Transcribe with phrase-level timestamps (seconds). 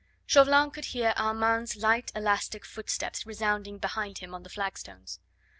[0.25, 5.19] Chauvelin could hear Armand's light, elastic footsteps resounding behind him on the flagstones.